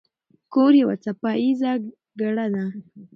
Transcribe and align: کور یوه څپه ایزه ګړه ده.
کور 0.53 0.71
یوه 0.81 0.95
څپه 1.03 1.31
ایزه 1.43 1.71
ګړه 2.19 2.45
ده. 2.53 2.65